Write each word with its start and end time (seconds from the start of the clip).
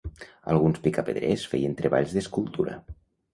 Alguns 0.53 0.79
picapedrers 0.87 1.43
feien 1.51 1.77
treballs 1.83 2.17
d'escultura. 2.17 2.81